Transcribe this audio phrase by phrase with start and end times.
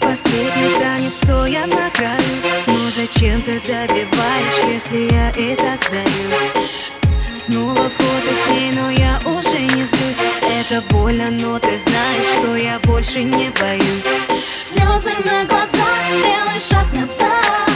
[0.00, 2.36] последний танец, стоя на краю.
[2.66, 6.92] Но зачем ты добиваешь, если я и так сдаюсь?
[7.34, 10.22] Снова фото с ней, но я уже не злюсь.
[10.60, 14.04] Это больно, но ты знаешь, что я больше не боюсь.
[14.62, 17.69] Слезы на глазах, сделай шаг назад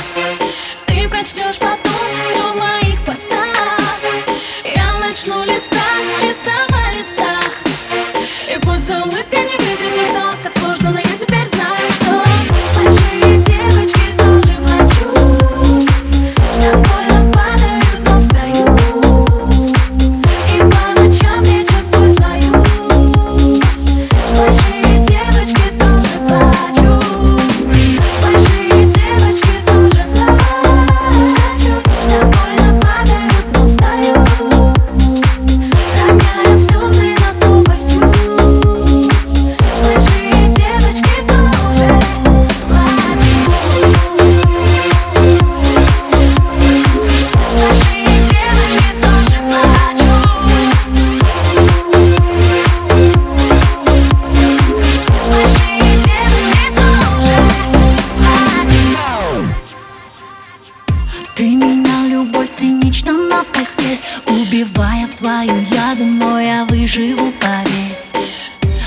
[63.45, 67.97] на постель Убивая свою яду, но я выживу, поверь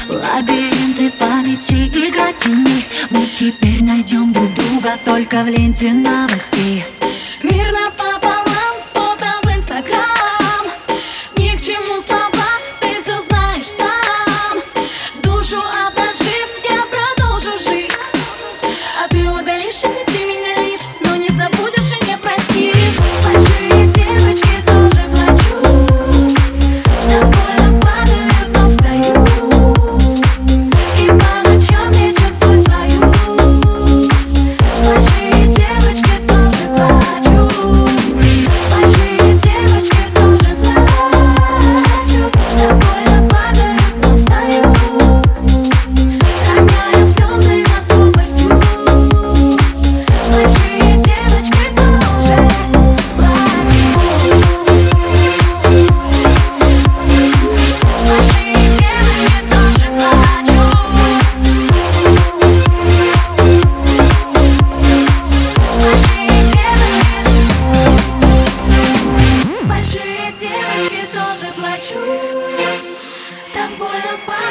[0.10, 6.84] Лабиринты памяти, игра теней Мы теперь найдем друг друга только в ленте новостей.
[7.44, 8.37] Мир напополам, фото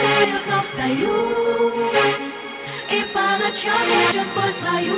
[0.06, 1.92] падают, но встают
[2.90, 4.94] И по ночам лечат боль свою.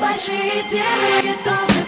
[0.00, 1.87] Большие девочки тоже